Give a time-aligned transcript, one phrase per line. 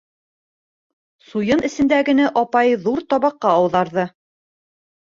[1.27, 4.11] Суйын эсендәгене апай ҙур табаҡҡа ауҙарҙы.